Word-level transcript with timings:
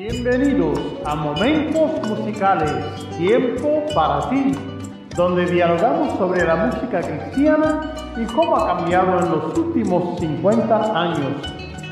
Bienvenidos 0.00 0.80
a 1.04 1.14
Momentos 1.14 2.08
Musicales, 2.08 2.72
tiempo 3.18 3.84
para 3.94 4.30
ti, 4.30 4.52
donde 5.14 5.44
dialogamos 5.44 6.16
sobre 6.16 6.42
la 6.42 6.56
música 6.56 7.02
cristiana 7.02 7.92
y 8.16 8.24
cómo 8.32 8.56
ha 8.56 8.78
cambiado 8.78 9.18
en 9.18 9.30
los 9.30 9.58
últimos 9.58 10.18
50 10.18 10.98
años. 10.98 11.32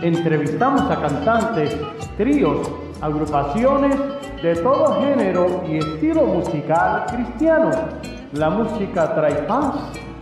Entrevistamos 0.00 0.90
a 0.90 1.02
cantantes, 1.02 1.76
tríos, 2.16 2.70
agrupaciones 3.02 3.94
de 4.42 4.56
todo 4.56 5.02
género 5.02 5.62
y 5.68 5.76
estilo 5.76 6.22
musical 6.22 7.04
cristiano. 7.08 7.70
La 8.32 8.48
música 8.48 9.14
trae 9.14 9.34
paz, 9.42 9.74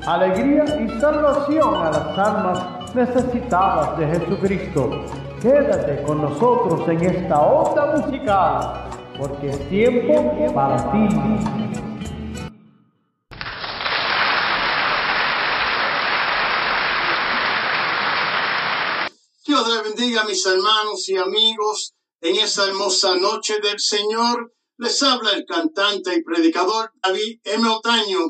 alegría 0.05 0.65
y 0.81 0.89
salvación 1.01 1.73
a 1.73 1.91
las 1.93 2.19
almas 2.19 2.95
necesitadas 2.97 3.97
de 3.97 4.09
Jesucristo. 4.09 5.05
Quédate 5.41 6.03
con 6.03 6.23
nosotros 6.23 6.89
en 6.89 7.05
esta 7.05 7.43
onda 7.43 7.95
musical, 7.95 8.91
porque 9.19 9.51
es 9.51 9.69
tiempo 9.69 10.55
para 10.55 10.91
ti. 10.91 11.15
Dios 19.47 19.69
le 19.69 19.83
bendiga 19.83 20.23
a 20.23 20.25
mis 20.25 20.47
hermanos 20.47 21.07
y 21.11 21.19
amigos 21.19 21.95
en 22.23 22.37
esta 22.37 22.65
hermosa 22.65 23.17
noche 23.17 23.61
del 23.61 23.79
Señor. 23.79 24.55
Les 24.79 25.03
habla 25.03 25.33
el 25.33 25.45
cantante 25.45 26.15
y 26.15 26.23
predicador 26.23 26.93
David 27.03 27.41
M. 27.45 27.69
Otaño 27.69 28.21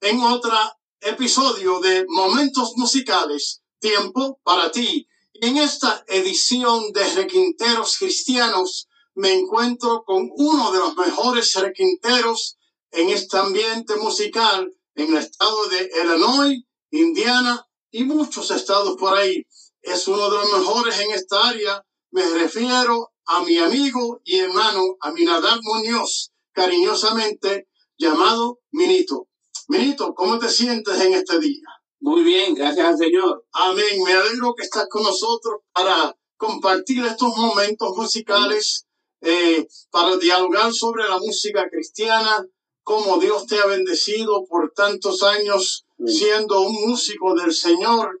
en 0.00 0.20
otro 0.22 0.52
episodio 0.98 1.78
de 1.80 2.06
Momentos 2.08 2.72
Musicales, 2.76 3.62
Tiempo 3.78 4.40
para 4.42 4.70
ti. 4.70 5.06
En 5.40 5.56
esta 5.56 6.04
edición 6.06 6.92
de 6.92 7.12
Requinteros 7.14 7.98
Cristianos 7.98 8.88
me 9.16 9.32
encuentro 9.32 10.04
con 10.04 10.30
uno 10.36 10.70
de 10.70 10.78
los 10.78 10.96
mejores 10.96 11.52
requinteros 11.54 12.56
en 12.92 13.10
este 13.10 13.38
ambiente 13.38 13.96
musical 13.96 14.72
en 14.94 15.10
el 15.10 15.18
estado 15.18 15.66
de 15.66 15.90
Illinois, 16.02 16.62
Indiana 16.92 17.66
y 17.90 18.04
muchos 18.04 18.52
estados 18.52 18.96
por 18.96 19.18
ahí. 19.18 19.44
Es 19.82 20.06
uno 20.06 20.30
de 20.30 20.38
los 20.38 20.52
mejores 20.52 21.00
en 21.00 21.10
esta 21.10 21.48
área. 21.48 21.84
Me 22.12 22.24
refiero 22.28 23.12
a 23.26 23.42
mi 23.42 23.58
amigo 23.58 24.20
y 24.22 24.38
hermano 24.38 24.96
Aminadab 25.00 25.58
Muñoz, 25.64 26.30
cariñosamente 26.52 27.66
llamado 27.98 28.60
Minito. 28.70 29.26
Minito, 29.66 30.14
¿cómo 30.14 30.38
te 30.38 30.48
sientes 30.48 31.00
en 31.00 31.14
este 31.14 31.40
día? 31.40 31.66
Muy 32.04 32.22
bien, 32.22 32.54
gracias 32.54 32.86
al 32.86 32.98
Señor. 32.98 33.46
Amén. 33.52 34.02
Me 34.04 34.12
alegro 34.12 34.52
que 34.54 34.64
estás 34.64 34.86
con 34.90 35.02
nosotros 35.02 35.62
para 35.72 36.14
compartir 36.36 37.02
estos 37.02 37.34
momentos 37.34 37.96
musicales, 37.96 38.84
eh, 39.22 39.66
para 39.90 40.18
dialogar 40.18 40.70
sobre 40.74 41.08
la 41.08 41.16
música 41.16 41.66
cristiana, 41.70 42.46
cómo 42.82 43.16
Dios 43.16 43.46
te 43.46 43.58
ha 43.58 43.64
bendecido 43.64 44.44
por 44.44 44.72
tantos 44.72 45.22
años 45.22 45.86
siendo 46.04 46.60
un 46.60 46.74
músico 46.90 47.34
del 47.36 47.54
Señor. 47.54 48.20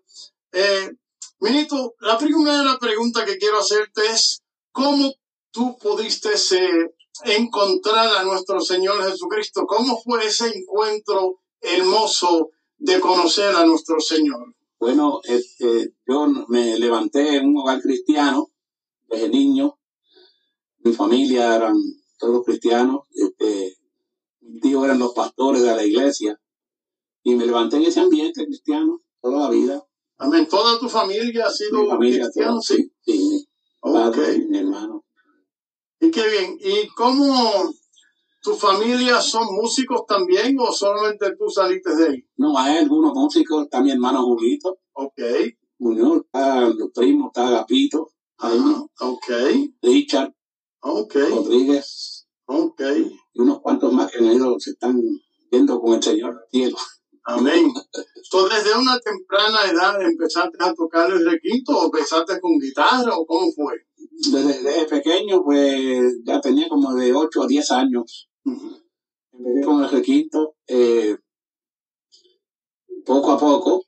Eh, 0.52 0.90
Minito, 1.40 1.94
la 2.00 2.16
primera 2.16 2.78
pregunta 2.80 3.26
que 3.26 3.36
quiero 3.36 3.58
hacerte 3.58 4.00
es, 4.06 4.40
¿cómo 4.72 5.12
tú 5.50 5.76
pudiste 5.76 6.30
eh, 6.30 6.90
encontrar 7.24 8.16
a 8.16 8.22
nuestro 8.22 8.62
Señor 8.62 9.04
Jesucristo? 9.04 9.66
¿Cómo 9.66 10.00
fue 10.02 10.24
ese 10.24 10.46
encuentro 10.56 11.42
hermoso 11.60 12.48
de 12.84 13.00
conocer 13.00 13.56
a 13.56 13.64
nuestro 13.64 13.98
Señor? 13.98 14.54
Bueno, 14.78 15.20
este, 15.24 15.94
yo 16.06 16.26
me 16.48 16.78
levanté 16.78 17.36
en 17.36 17.48
un 17.48 17.58
hogar 17.58 17.80
cristiano 17.80 18.50
desde 19.08 19.30
niño. 19.30 19.78
Mi 20.80 20.92
familia 20.92 21.56
eran 21.56 21.74
todos 22.18 22.44
cristianos. 22.44 23.06
Este, 23.10 23.78
mis 24.40 24.60
tíos 24.60 24.84
eran 24.84 24.98
los 24.98 25.14
pastores 25.14 25.62
de 25.62 25.74
la 25.74 25.82
iglesia. 25.82 26.38
Y 27.22 27.34
me 27.34 27.46
levanté 27.46 27.76
en 27.76 27.84
ese 27.84 28.00
ambiente 28.00 28.44
cristiano 28.44 29.00
toda 29.22 29.44
la 29.44 29.50
vida. 29.50 29.82
Amén. 30.18 30.46
¿Toda 30.46 30.78
tu 30.78 30.90
familia 30.90 31.46
ha 31.46 31.50
sido 31.50 31.84
Mi 31.84 31.88
familia, 31.88 32.24
cristiana? 32.24 32.60
Sí. 32.60 32.92
sí, 33.00 33.46
mi 33.82 33.92
padre, 33.92 34.44
mi 34.46 34.58
hermano. 34.58 35.06
Y 36.00 36.10
qué 36.10 36.28
bien. 36.28 36.58
¿Y 36.60 36.86
cómo 36.88 37.72
tu 38.44 38.54
familia 38.54 39.20
son 39.22 39.46
músicos 39.54 40.02
también 40.06 40.54
o 40.60 40.70
solamente 40.70 41.34
tú 41.38 41.48
saliste 41.48 41.96
de 41.96 42.08
ahí? 42.08 42.24
No, 42.36 42.56
hay 42.58 42.76
algunos 42.76 43.14
músicos, 43.14 43.64
está 43.64 43.80
mi 43.80 43.90
hermano 43.90 44.22
Julito, 44.22 44.78
Ok. 44.92 45.20
Muñoz, 45.78 46.22
está 46.26 46.68
los 46.68 46.90
primos, 46.94 47.28
está 47.28 47.48
Agapito, 47.48 48.10
Ajá. 48.38 48.84
Ok. 49.00 49.28
Richard 49.82 50.32
Ok. 50.80 51.14
Rodríguez 51.30 52.28
Ok. 52.46 52.82
y 53.32 53.40
unos 53.40 53.60
cuantos 53.60 53.92
más 53.92 54.10
que 54.12 54.18
han 54.18 54.26
ido, 54.26 54.60
se 54.60 54.72
están 54.72 55.00
viendo 55.50 55.80
con 55.80 55.94
el 55.94 56.02
Señor 56.02 56.46
cielo. 56.50 56.76
Amén. 57.24 57.72
Entonces, 58.24 58.64
desde 58.64 58.78
una 58.78 58.98
temprana 59.00 59.64
edad 59.70 60.00
empezaste 60.02 60.58
a 60.60 60.74
tocar 60.74 61.10
el 61.10 61.24
requinto 61.24 61.72
o 61.78 61.84
empezaste 61.86 62.38
con 62.40 62.58
guitarra 62.58 63.16
o 63.16 63.24
cómo 63.24 63.50
fue? 63.52 63.74
Desde, 64.30 64.62
desde 64.62 64.84
pequeño, 64.86 65.42
pues 65.42 66.18
ya 66.24 66.40
tenía 66.42 66.68
como 66.68 66.94
de 66.94 67.14
8 67.14 67.42
a 67.42 67.46
10 67.46 67.70
años. 67.72 68.28
Empecé 68.44 69.64
con 69.64 69.82
el 69.82 69.90
requinto. 69.90 70.56
eh, 70.66 71.16
poco 73.04 73.32
a 73.32 73.38
poco 73.38 73.84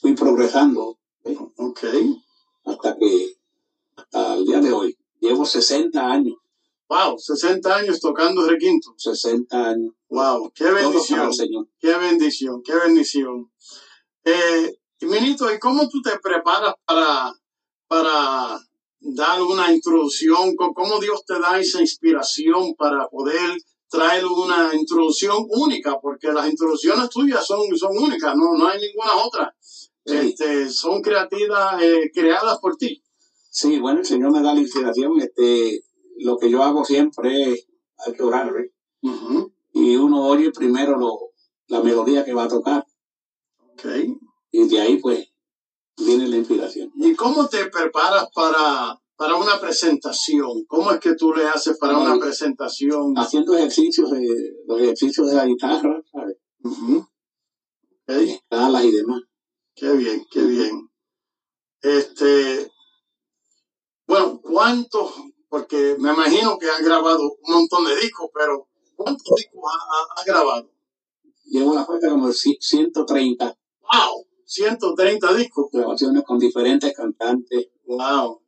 fui 0.00 0.14
progresando 0.14 0.98
Ok. 1.56 1.84
hasta 2.64 2.96
que, 2.96 3.36
hasta 3.96 4.34
el 4.34 4.46
día 4.46 4.60
de 4.60 4.72
hoy, 4.72 4.96
llevo 5.20 5.44
60 5.44 6.00
años. 6.10 6.36
Wow, 6.88 7.18
60 7.18 7.76
años 7.76 8.00
tocando 8.00 8.46
requinto. 8.48 8.94
60 8.96 9.68
años. 9.70 9.92
Wow, 10.08 10.50
qué 10.54 10.64
para 10.64 10.76
bendición. 10.76 11.26
el 11.26 11.34
Señor. 11.34 11.68
Qué 11.78 11.94
bendición, 11.98 12.62
qué 12.62 12.74
bendición. 12.74 13.52
Eh, 14.24 14.78
Minito, 15.02 15.52
¿y 15.52 15.58
cómo 15.58 15.88
tú 15.88 16.00
te 16.00 16.18
preparas 16.18 16.74
para, 16.86 17.34
para 17.86 18.58
dar 19.00 19.42
una 19.42 19.72
introducción? 19.72 20.54
¿Cómo 20.56 20.98
Dios 21.00 21.24
te 21.26 21.38
da 21.38 21.58
esa 21.58 21.80
inspiración 21.80 22.74
para 22.74 23.08
poder 23.08 23.56
traer 23.88 24.24
una 24.26 24.70
introducción 24.74 25.46
única? 25.48 25.98
Porque 26.00 26.32
las 26.32 26.48
introducciones 26.48 27.08
tuyas 27.10 27.46
son, 27.46 27.60
son 27.76 27.96
únicas, 27.96 28.34
no, 28.36 28.56
no 28.56 28.68
hay 28.68 28.80
ninguna 28.80 29.14
otra. 29.24 29.54
Sí. 29.60 30.16
Este, 30.16 30.70
son 30.70 31.02
creativas, 31.02 31.82
eh, 31.82 32.10
creadas 32.12 32.58
por 32.58 32.76
ti. 32.76 33.02
Sí, 33.50 33.78
bueno, 33.78 34.00
el 34.00 34.06
Señor 34.06 34.32
me 34.32 34.42
da 34.42 34.54
la 34.54 34.60
inspiración. 34.60 35.20
Este, 35.20 35.82
lo 36.18 36.38
que 36.38 36.50
yo 36.50 36.62
hago 36.62 36.84
siempre 36.84 37.52
es, 37.52 37.66
hay 38.06 38.12
que 38.14 38.22
orar, 38.22 38.52
¿eh? 38.56 38.72
Y 39.72 39.96
uno 39.96 40.26
oye 40.26 40.50
primero 40.50 40.98
lo, 40.98 41.32
la 41.68 41.82
melodía 41.82 42.24
que 42.24 42.34
va 42.34 42.44
a 42.44 42.48
tocar 42.48 42.84
ok. 43.74 43.84
y 44.50 44.68
de 44.68 44.80
ahí 44.80 44.96
pues 44.98 45.27
viene 45.98 46.28
la 46.28 46.36
inspiración. 46.36 46.92
¿Y 46.96 47.14
cómo 47.14 47.48
te 47.48 47.66
preparas 47.66 48.28
para, 48.34 49.00
para 49.16 49.36
una 49.36 49.60
presentación? 49.60 50.64
¿Cómo 50.66 50.92
es 50.92 51.00
que 51.00 51.14
tú 51.14 51.32
le 51.34 51.46
haces 51.46 51.76
para 51.78 51.98
una 51.98 52.18
presentación? 52.18 53.14
Haciendo 53.16 53.56
ejercicios, 53.56 54.10
de, 54.10 54.26
los 54.66 54.80
ejercicios 54.80 55.28
de 55.28 55.34
la 55.34 55.46
guitarra, 55.46 56.02
¿sabes? 56.12 56.36
Ujú. 56.62 56.98
Ok, 56.98 58.08
escalas 58.08 58.84
y 58.84 58.92
demás. 58.92 59.22
Qué 59.74 59.92
bien, 59.92 60.26
qué 60.30 60.42
bien. 60.42 60.90
Este, 61.82 62.70
bueno, 64.06 64.40
¿cuántos? 64.40 65.12
Porque 65.48 65.96
me 65.98 66.12
imagino 66.12 66.58
que 66.58 66.68
has 66.68 66.82
grabado 66.82 67.22
un 67.22 67.54
montón 67.54 67.84
de 67.84 67.96
discos, 68.00 68.30
pero 68.34 68.68
¿cuántos 68.96 69.34
discos 69.36 69.62
has 69.70 70.22
ha, 70.22 70.24
grabado? 70.24 70.70
Llevo 71.44 71.74
la 71.74 71.86
cuenta 71.86 72.08
como 72.10 72.26
de 72.28 72.34
ci- 72.34 72.58
130 72.60 73.56
¡Wow! 73.80 74.26
130 74.48 75.34
discos. 75.34 75.66
grabaciones 75.70 76.24
con 76.24 76.38
diferentes 76.38 76.92
cantantes. 76.94 77.68
¡Wow! 77.86 78.40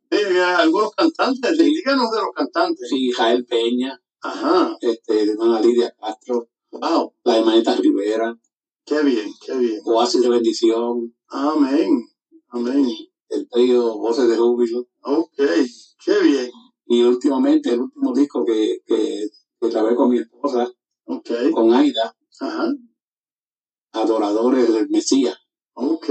Algunos 0.56 0.93
cantantes, 0.93 1.56
Sí. 1.56 1.65
díganos 1.65 2.11
de 2.11 2.19
los 2.21 2.33
cantantes. 2.34 2.88
Sí, 2.88 3.12
Jael 3.12 3.44
Peña, 3.44 4.00
Ajá, 4.23 4.76
este, 4.81 5.23
hermana 5.31 5.61
Lidia 5.61 5.94
Castro, 6.00 6.49
wow, 6.73 7.14
la 7.25 7.38
hermanita 7.38 7.75
Rivera, 7.76 8.37
qué 8.85 9.02
bien, 9.02 9.31
qué 9.47 9.56
bien. 9.56 9.81
Oasis 9.85 10.23
de 10.23 10.29
Bendición, 10.31 11.14
Amén, 11.29 12.06
amén. 12.49 12.87
el 13.29 13.49
trío 13.49 13.97
Voces 13.99 14.29
de 14.29 14.37
Júbilo. 14.37 14.88
Ok, 15.02 15.37
qué 16.05 16.20
bien. 16.23 16.50
Y 16.87 17.02
últimamente, 17.02 17.70
el 17.70 17.81
último 17.82 18.12
disco 18.12 18.44
que, 18.44 18.81
que, 18.85 19.29
que 19.61 19.69
grabé 19.69 19.94
con 19.94 20.11
mi 20.11 20.19
esposa, 20.19 20.69
Ok, 21.05 21.31
con 21.52 21.73
Aida, 21.73 22.14
ajá, 22.41 22.69
Adoradores 23.93 24.73
del 24.73 24.88
Mesías. 24.91 25.37
Ok. 25.81 26.09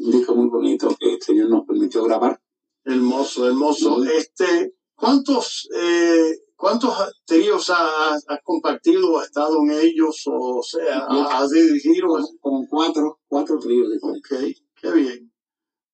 Un 0.00 0.10
disco 0.10 0.34
muy 0.34 0.48
bonito 0.48 0.94
que 0.98 1.14
el 1.14 1.22
Señor 1.22 1.50
nos 1.50 1.66
permitió 1.66 2.02
grabar. 2.04 2.40
Hermoso, 2.84 3.46
hermoso. 3.46 4.02
Este, 4.04 4.74
¿cuántos, 4.94 5.68
eh, 5.74 6.32
cuántos 6.56 6.94
tríos 7.24 7.70
has, 7.70 8.24
has 8.26 8.38
compartido, 8.42 9.18
has 9.18 9.26
estado 9.26 9.56
en 9.62 9.72
ellos, 9.72 10.22
o 10.26 10.62
sea, 10.62 11.06
has 11.06 11.50
dirigido? 11.50 12.08
Como, 12.08 12.28
como 12.40 12.68
cuatro, 12.68 13.20
cuatro 13.28 13.58
tríos. 13.58 13.88
Ok, 14.02 14.56
qué 14.80 14.90
bien. 14.92 15.32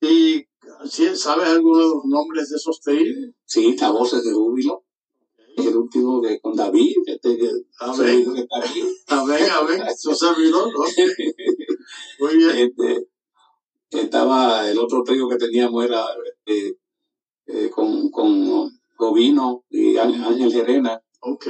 ¿Y. 0.01 0.45
¿Sabes 0.85 1.49
alguno 1.49 1.79
de 1.79 1.85
los 1.95 2.05
nombres 2.05 2.51
de 2.51 2.57
esos 2.57 2.81
tríos? 2.81 3.33
Sí, 3.45 3.71
está 3.71 3.91
Voces 3.91 4.23
de 4.23 4.33
Júbilo. 4.33 4.85
El 5.57 5.77
último 5.77 6.23
que 6.23 6.41
con 6.41 6.55
David, 6.55 6.95
este 7.07 7.37
que, 7.37 7.51
Amén. 7.81 8.33
que 8.33 8.41
está 8.43 8.59
aquí. 8.59 8.83
Amén, 9.09 9.45
amén. 9.51 9.83
Su 9.97 10.15
servidor, 10.15 10.69
¿no? 10.73 10.85
Muy 12.19 12.37
bien. 12.37 12.51
Este, 12.57 13.09
estaba 13.91 14.69
el 14.69 14.79
otro 14.79 15.03
trío 15.03 15.29
que 15.29 15.37
teníamos 15.37 15.85
era 15.85 16.05
eh, 16.47 16.75
eh, 17.47 17.71
con, 17.71 18.11
con 18.11 18.71
Jovino 18.97 19.65
y 19.71 19.97
Ángel 19.97 20.53
Gerena. 20.53 21.01
Ok. 21.21 21.47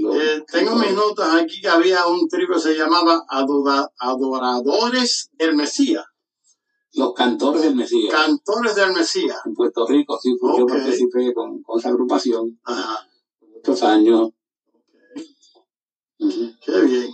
Lo- 0.00 0.14
Eh, 0.20 0.44
tengo 0.52 0.76
mis 0.76 0.92
notas 0.92 1.34
aquí 1.34 1.60
que 1.60 1.68
había 1.68 2.06
un 2.06 2.28
trío 2.28 2.46
que 2.52 2.60
se 2.60 2.74
llamaba 2.76 3.24
Adora- 3.28 3.90
Adoradores 3.98 5.30
del 5.32 5.56
Mesías, 5.56 6.04
los 6.92 7.12
cantores 7.14 7.62
del 7.62 7.74
Mesías. 7.74 8.12
Cantores 8.14 8.74
del 8.76 8.92
Mesías. 8.92 9.38
en 9.44 9.54
Puerto 9.54 9.84
Rico, 9.86 10.18
sí, 10.22 10.36
fue- 10.38 10.58
yo 10.58 10.66
participé 10.66 11.32
con, 11.34 11.62
con 11.62 11.78
esa 11.80 11.88
agrupación 11.88 12.60
Ajá. 12.64 13.08
muchos 13.40 13.82
años. 13.82 14.30
Ujú. 16.18 16.52
Qué 16.64 16.80
bien. 16.82 17.10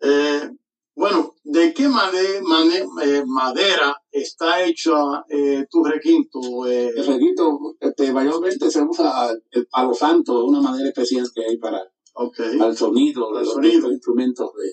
Eh, 0.00 0.50
bueno, 0.94 1.34
¿de 1.44 1.72
qué 1.72 1.88
mane- 1.88 2.86
eh, 3.02 3.24
madera 3.26 3.96
está 4.10 4.62
hecho 4.62 4.94
eh, 5.28 5.66
tu 5.70 5.82
requinto? 5.84 6.66
Eh, 6.66 6.90
El 6.94 7.06
requito, 7.06 7.76
este, 7.80 8.12
mayormente 8.12 8.70
se 8.70 8.82
usa 8.82 9.32
el 9.50 9.66
palo 9.68 9.94
santo, 9.94 10.44
una 10.44 10.60
madera 10.60 10.88
especial 10.88 11.26
que 11.34 11.44
hay 11.44 11.56
para, 11.56 11.80
ok, 12.14 12.36
para 12.58 12.70
el 12.70 12.76
sonido 12.76 13.28
el 13.30 13.44
los 13.44 13.52
sonido. 13.54 13.90
instrumentos 13.90 14.50
de, 14.54 14.70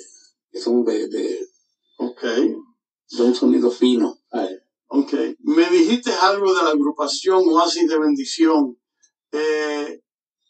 que 0.51 0.59
son 0.59 0.83
de, 0.83 1.07
de, 1.07 1.39
ok, 1.97 2.21
de 2.23 3.23
un 3.23 3.33
sonido 3.35 3.71
fino. 3.71 4.17
ok. 4.87 5.13
Me 5.39 5.69
dijiste 5.69 6.11
algo 6.21 6.53
de 6.53 6.63
la 6.63 6.71
agrupación 6.71 7.43
Oasis 7.47 7.87
de 7.87 7.99
Bendición. 7.99 8.77
Eh, 9.31 10.01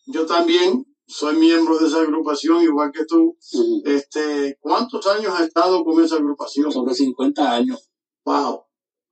yo 0.07 0.25
también 0.25 0.85
soy 1.09 1.37
miembro 1.37 1.79
de 1.79 1.87
esa 1.87 2.01
agrupación, 2.01 2.61
igual 2.63 2.91
que 2.91 3.05
tú. 3.05 3.35
Este, 3.83 4.57
¿Cuántos 4.61 5.05
años 5.07 5.33
has 5.33 5.47
estado 5.47 5.83
con 5.83 6.03
esa 6.03 6.15
agrupación? 6.17 6.71
Sobre 6.71 6.93
50 6.93 7.51
años 7.51 7.89
Wow. 8.23 8.63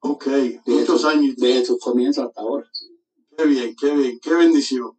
Ok, 0.02 0.28
muchos 0.68 1.04
años. 1.06 1.36
desde 1.38 1.66
sus 1.66 1.80
comienzos 1.80 2.26
hasta 2.26 2.42
ahora. 2.42 2.70
Qué 3.36 3.46
bien, 3.46 3.76
qué 3.76 3.96
bien, 3.96 4.20
qué 4.22 4.34
bendición. 4.36 4.92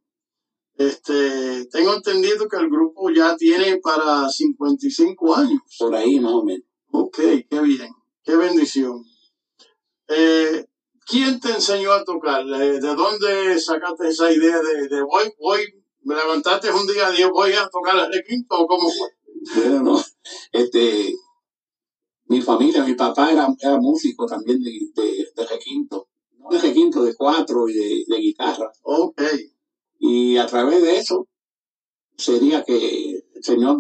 Este, 0.75 1.67
tengo 1.67 1.95
entendido 1.95 2.49
que 2.49 2.57
el 2.57 2.69
grupo 2.69 3.11
ya 3.11 3.37
tiene 3.37 3.79
para 3.79 4.29
55 4.29 5.37
años. 5.37 5.61
Por 5.79 5.95
ahí 5.95 6.19
más 6.19 6.33
o 6.33 6.43
menos. 6.43 6.67
Ok, 6.91 7.19
qué 7.49 7.61
bien, 7.63 7.93
qué 8.25 8.35
bendición. 8.35 9.05
Eh, 10.09 10.67
¿Quién 11.07 11.39
te 11.39 11.51
enseñó 11.51 11.93
a 11.93 12.05
tocar? 12.05 12.45
Eh, 12.45 12.81
¿De 12.81 12.95
dónde 12.97 13.61
sacaste 13.61 14.09
esa 14.09 14.33
idea 14.33 14.61
de, 14.61 14.89
de 14.89 15.03
voy, 15.03 15.33
voy, 15.39 15.61
me 16.09 16.15
levantaste 16.15 16.71
un 16.73 16.87
día 16.87 17.09
y 17.11 17.13
dije 17.13 17.31
voy 17.31 17.53
a 17.53 17.69
tocar 17.69 17.97
el 17.99 18.13
requinto 18.13 18.57
o 18.59 18.67
cómo 18.67 18.89
fue? 18.91 19.09
Bueno, 19.55 19.83
no, 19.83 20.05
este, 20.53 21.15
mi 22.27 22.41
familia, 22.43 22.85
mi 22.85 22.95
papá 22.95 23.31
era, 23.33 23.49
era 23.61 23.79
músico 23.79 24.27
también 24.27 24.63
de, 24.63 24.71
de, 24.95 25.29
de 25.37 25.47
requinto. 25.47 26.09
No 26.39 26.49
de 26.51 26.59
requinto, 26.59 27.03
de 27.03 27.15
cuatro 27.15 27.69
y 27.69 27.75
de, 27.75 28.05
de 28.07 28.17
guitarra. 28.19 28.71
Ok, 28.83 29.21
Y 29.99 30.37
a 30.37 30.47
través 30.47 30.83
de 30.83 30.99
eso 30.99 31.27
sería 32.17 32.65
que 32.65 33.23
el 33.35 33.43
Señor 33.43 33.79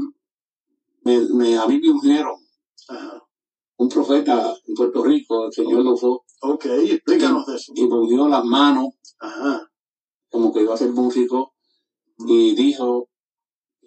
me, 1.03 1.19
me- 1.39 1.59
a 1.59 1.67
mí 1.67 1.79
me 1.81 1.91
ungieron 1.91 2.37
ajá. 2.89 3.23
un 3.77 3.89
profeta 3.89 4.57
en 4.67 4.75
Puerto 4.75 5.03
Rico, 5.05 5.47
el 5.47 5.53
Señor 5.53 5.83
lo 5.85 5.93
usó 5.95 6.25
ok, 6.43 6.65
explícanos 6.67 7.47
de 7.47 7.57
eso. 7.57 7.73
y 7.75 7.87
me 7.87 7.97
unió 7.99 8.29
las 8.29 8.45
manos 8.45 8.89
Ajá, 9.19 9.71
como 10.31 10.53
que 10.53 10.63
iba 10.63 10.75
a 10.75 10.79
ser 10.79 10.91
músico 10.91 11.55
y 12.19 12.55
dijo 12.55 13.09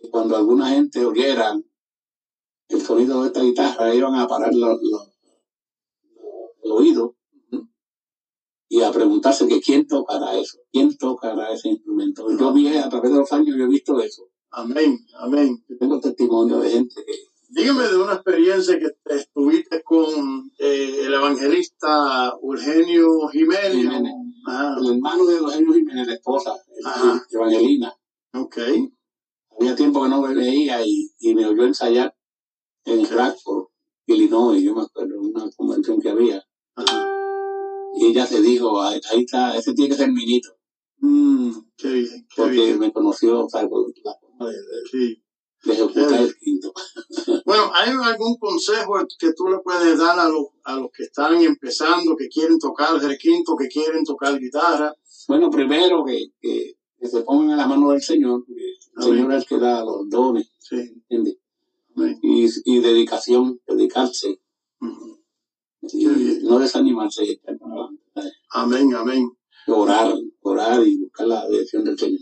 que 0.02 0.10
cuando 0.10 0.36
alguna 0.38 0.70
gente 0.70 1.06
oyera 1.06 1.60
el 2.70 2.82
sonido 2.82 3.22
de 3.22 3.28
esta 3.28 3.42
guitarra 3.44 3.94
iban 3.94 4.16
a 4.16 4.28
parar 4.28 4.54
los, 4.54 4.80
los- 4.82 5.10
el 6.64 6.72
oído 6.72 7.16
y 8.70 8.82
a 8.82 8.92
preguntarse 8.92 9.48
que 9.48 9.60
quién 9.60 9.86
tocará 9.86 10.34
eso, 10.38 10.60
quién 10.72 10.96
tocará 10.98 11.52
ese 11.52 11.68
instrumento. 11.70 12.26
Yo 12.38 12.54
vi 12.54 12.70
a 12.78 12.88
través 12.88 13.12
de 13.12 13.18
los 13.18 13.34
años, 13.34 13.56
yo 13.58 13.66
he 13.66 13.68
visto 13.68 14.00
eso. 14.00 14.30
amén, 14.52 14.98
amén. 15.20 15.62
Yo 15.68 15.78
tengo 15.78 16.00
testimonio 16.00 16.60
de 16.60 16.70
gente 16.70 16.96
que 17.06 17.14
Dígame 17.54 17.84
de 17.86 17.98
una 17.98 18.14
experiencia 18.14 18.80
que 18.80 18.88
estuviste 19.14 19.84
con 19.84 20.50
eh, 20.58 21.02
el 21.06 21.14
evangelista 21.14 22.34
Eugenio 22.42 23.28
Jiménez. 23.28 23.74
Jiménez. 23.74 24.14
Ajá, 24.48 24.78
el 24.80 24.94
hermano 24.94 25.26
de 25.26 25.36
Eugenio 25.36 25.74
Jiménez, 25.74 26.08
la 26.08 26.14
esposa, 26.14 26.56
Ajá. 26.86 27.22
Evangelina, 27.30 27.94
ok, 28.52 28.92
había 29.60 29.76
tiempo 29.76 30.04
que 30.04 30.10
no 30.10 30.22
me 30.22 30.34
veía 30.34 30.86
y, 30.86 31.10
y 31.20 31.34
me 31.36 31.46
oyó 31.46 31.64
ensayar 31.64 32.16
en 32.86 33.08
Radford, 33.10 33.68
Illinois, 34.08 34.62
yo 34.62 34.76
me 34.76 34.82
acuerdo, 34.82 35.20
una 35.22 35.50
convención 35.56 36.02
que 36.02 36.10
había. 36.10 36.44
ajá. 36.76 37.08
Y 37.94 38.06
ella 38.08 38.26
se 38.26 38.42
dijo, 38.42 38.82
ahí, 38.82 39.00
ahí 39.12 39.22
está, 39.22 39.56
ese 39.58 39.74
tiene 39.74 39.90
que 39.92 39.98
ser 39.98 40.12
Minito, 40.12 40.50
Mm, 41.04 41.52
qué 41.78 41.88
bien, 41.94 42.28
qué 42.30 42.42
porque 42.42 42.52
bien. 42.52 42.80
me 42.80 42.92
conoció, 42.94 43.46
o 43.46 43.50
sea, 43.50 43.68
por 43.68 43.92
la 44.04 44.16
forma 44.20 44.50
de, 44.52 44.56
Sí. 44.92 45.24
de 45.64 45.74
ejecutar 45.74 46.22
el 46.22 46.36
quinto. 46.38 46.72
Bueno, 47.46 47.72
¿hay 47.74 47.90
algún 47.90 48.38
consejo 48.38 48.94
que 49.20 49.34
tú 49.34 49.48
le 49.48 49.58
puedes 49.60 49.98
dar 49.98 50.20
a 50.20 50.30
los, 50.30 50.46
a 50.64 50.76
los 50.76 50.90
que 50.92 51.04
están 51.04 51.42
empezando, 51.42 52.16
que 52.16 52.28
quieren 52.30 52.60
tocar 52.60 52.96
el 52.96 53.02
requinto, 53.02 53.56
que 53.56 53.68
quieren 53.68 54.04
tocar 54.04 54.40
guitarra? 54.40 54.96
Bueno, 55.28 55.50
primero 55.50 56.04
que, 56.06 56.28
que, 56.40 56.76
que 57.02 57.08
se 57.08 57.22
pongan 57.24 57.50
en 57.50 57.58
la 57.58 57.68
mano 57.68 57.92
del 57.92 58.02
Señor, 58.02 58.46
porque 58.46 58.62
el. 58.98 59.04
Señor 59.04 59.34
es 59.34 59.42
el 59.42 59.48
que 59.48 59.58
da 59.58 59.84
los 59.84 60.08
dones, 60.08 60.52
Sí. 60.60 61.04
Y, 62.22 62.48
y 62.66 62.80
dedicación, 62.80 63.60
dedicarse, 63.68 64.40
y 65.82 66.06
no 66.44 66.60
desanimarse. 66.60 67.42
Amén, 68.52 68.94
amén. 68.94 69.30
orar, 69.68 70.14
orar 70.42 70.88
y 70.88 70.98
buscar 70.98 71.28
la 71.28 71.48
dirección 71.50 71.84
del 71.84 71.98
Señor. 71.98 72.20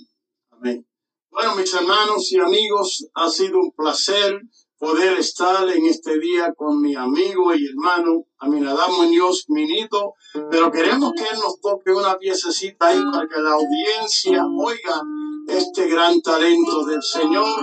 Amén. 0.52 0.88
Bueno, 1.30 1.56
mis 1.56 1.74
hermanos 1.74 2.32
y 2.32 2.40
amigos, 2.40 3.08
ha 3.14 3.30
sido 3.30 3.60
un 3.60 3.72
placer 3.72 4.42
poder 4.80 5.20
estar 5.20 5.70
en 5.70 5.86
este 5.86 6.18
día 6.20 6.54
con 6.56 6.82
mi 6.82 6.96
amigo 6.96 7.54
y 7.54 7.68
hermano 7.68 8.26
Aminadab 8.40 8.92
Muñoz 8.92 9.46
Minito, 9.50 10.14
pero 10.50 10.72
queremos 10.72 11.12
que 11.14 11.24
él 11.24 11.40
nos 11.44 11.60
toque 11.60 11.92
una 11.92 12.18
piececita 12.18 12.88
ahí 12.88 13.02
para 13.12 13.28
que 13.28 13.42
la 13.42 13.52
audiencia 13.52 14.46
oiga 14.58 15.02
este 15.48 15.88
gran 15.88 16.22
talento 16.22 16.86
del 16.86 17.04
Señor 17.04 17.62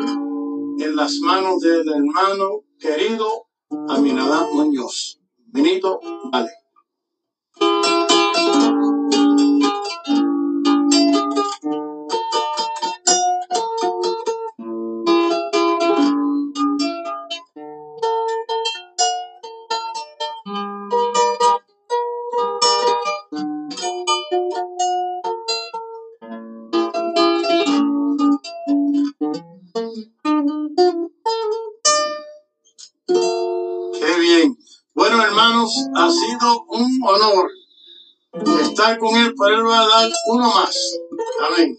en 0.78 0.94
las 0.94 1.14
manos 1.20 1.60
del 1.60 1.88
hermano 1.88 2.64
querido 2.78 3.46
Aminadab 3.88 4.52
Muñoz. 4.52 5.18
Minito, 5.52 5.98
vale. 6.30 6.50
Ha 35.94 36.10
sido 36.10 36.64
un 36.68 37.00
honor 37.02 37.50
estar 38.60 38.98
con 38.98 39.16
él, 39.16 39.34
pero 39.38 39.56
él 39.56 39.66
va 39.66 39.80
a 39.80 39.86
dar 39.86 40.10
uno 40.26 40.48
más. 40.48 40.98
Amén. 41.46 41.78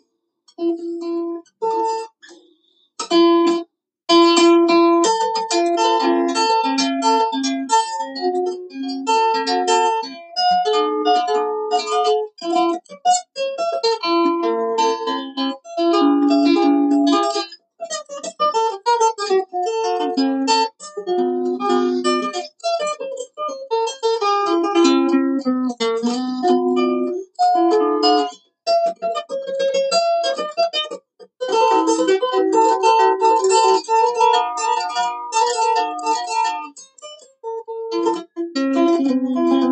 Amén. 39.10 39.72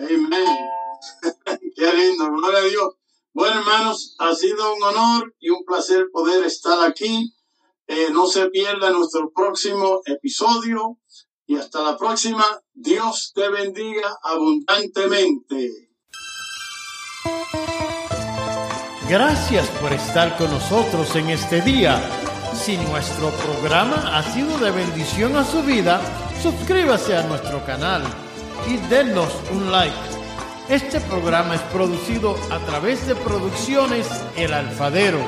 Qué 1.76 1.92
lindo, 1.92 2.30
gloria 2.30 2.58
a 2.60 2.62
Dios. 2.62 2.94
Bueno, 3.32 3.60
hermanos, 3.60 4.14
ha 4.18 4.34
sido 4.34 4.74
un 4.74 4.82
honor 4.82 5.34
y 5.40 5.50
un 5.50 5.64
placer 5.64 6.06
poder 6.12 6.44
estar 6.44 6.88
aquí. 6.88 7.34
Eh, 7.86 8.08
no 8.12 8.26
se 8.26 8.48
pierda 8.50 8.90
nuestro 8.90 9.32
próximo 9.32 10.02
episodio 10.04 10.98
y 11.46 11.56
hasta 11.56 11.82
la 11.82 11.96
próxima. 11.96 12.44
Dios 12.72 13.32
te 13.34 13.48
bendiga 13.48 14.18
abundantemente. 14.22 15.90
Gracias 19.08 19.68
por 19.80 19.92
estar 19.92 20.36
con 20.38 20.50
nosotros 20.50 21.16
en 21.16 21.30
este 21.30 21.60
día 21.62 22.19
si 22.62 22.76
nuestro 22.76 23.30
programa 23.30 24.18
ha 24.18 24.22
sido 24.22 24.58
de 24.58 24.70
bendición 24.70 25.34
a 25.38 25.44
su 25.44 25.62
vida, 25.62 25.98
suscríbase 26.42 27.16
a 27.16 27.22
nuestro 27.22 27.64
canal 27.64 28.02
y 28.68 28.76
denos 28.90 29.32
un 29.50 29.72
like. 29.72 29.96
Este 30.68 31.00
programa 31.00 31.54
es 31.54 31.62
producido 31.72 32.36
a 32.50 32.58
través 32.58 33.06
de 33.06 33.14
Producciones 33.14 34.06
El 34.36 34.52
Alfadero. 34.52 35.20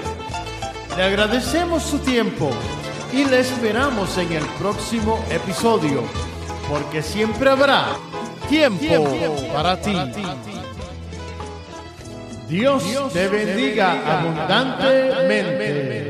Le 0.94 1.04
agradecemos 1.04 1.82
su 1.82 2.00
tiempo 2.00 2.50
y 3.14 3.24
le 3.24 3.40
esperamos 3.40 4.18
en 4.18 4.32
el 4.32 4.44
próximo 4.58 5.18
episodio, 5.30 6.02
porque 6.68 7.02
siempre 7.02 7.48
habrá 7.48 7.86
tiempo, 8.50 9.06
para, 9.54 9.80
ti. 9.80 9.96
Dios, 12.46 12.84
te 13.14 13.28
bendiga, 13.28 14.18
abundantemente. 14.18 16.01